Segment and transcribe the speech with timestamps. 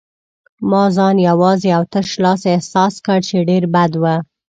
[0.69, 4.03] ما ځان یوازې او تش لاس احساس کړ، چې ډېر بد و.